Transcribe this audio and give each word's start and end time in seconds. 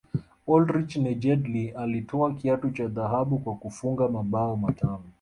oldrich 0.47 0.95
nejedly 0.99 1.69
alitwaa 1.71 2.31
kiatu 2.33 2.71
cha 2.71 2.87
dhahabu 2.87 3.39
kwa 3.39 3.55
kufunga 3.55 4.07
mabao 4.09 4.55
matano 4.57 5.03